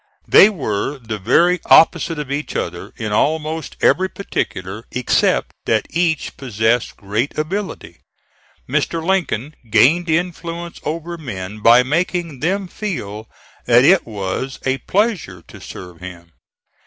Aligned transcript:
They 0.27 0.49
were 0.49 0.97
the 0.97 1.19
very 1.19 1.59
opposite 1.67 2.17
of 2.17 2.31
each 2.31 2.55
other 2.55 2.91
in 2.97 3.11
almost 3.11 3.77
every 3.81 4.09
particular, 4.09 4.83
except 4.89 5.51
that 5.67 5.85
each 5.91 6.35
possessed 6.37 6.97
great 6.97 7.37
ability. 7.37 7.99
Mr. 8.67 9.05
Lincoln 9.05 9.53
gained 9.69 10.09
influence 10.09 10.79
over 10.83 11.19
men 11.19 11.59
by 11.59 11.83
making 11.83 12.39
them 12.39 12.67
feel 12.67 13.29
that 13.67 13.83
it 13.83 14.03
was 14.07 14.57
a 14.65 14.79
pleasure 14.79 15.43
to 15.43 15.61
serve 15.61 15.99
him. 15.99 16.31